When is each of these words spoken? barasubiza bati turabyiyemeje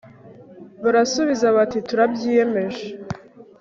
barasubiza 0.83 1.45
bati 1.55 1.77
turabyiyemeje 1.87 2.85